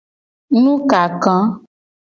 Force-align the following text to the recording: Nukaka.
Nukaka. 0.61 1.35